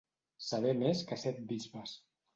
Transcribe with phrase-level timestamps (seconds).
[0.45, 1.95] Saber més que set bisbes.